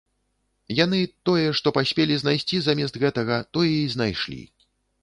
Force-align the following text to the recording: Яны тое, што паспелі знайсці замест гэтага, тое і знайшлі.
Яны 0.83 1.01
тое, 1.29 1.45
што 1.61 1.75
паспелі 1.77 2.17
знайсці 2.23 2.57
замест 2.71 2.95
гэтага, 3.05 3.41
тое 3.61 3.73
і 3.83 3.87
знайшлі. 3.99 4.43